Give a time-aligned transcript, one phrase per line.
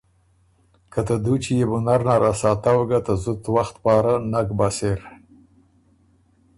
[0.91, 4.49] که ته دُوچی يې بو نر نر ا ساتؤ ګه ته زُت وخت پاره نک
[4.57, 4.99] بۀ سِر۔